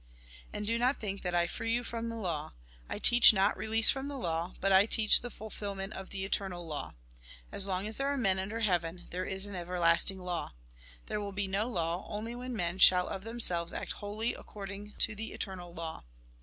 [0.51, 2.53] And do not think tliat I free you from the law.
[2.89, 6.65] I teach not release from the law, but I teach the fulfilment of tlie eternal
[6.65, 6.95] law.
[7.51, 10.53] As long as there are men un<ler heaven, there is an everlasting law.
[11.05, 14.93] There will be no law, only when men shall of them selves act wholly according
[14.97, 16.03] to the eternal law.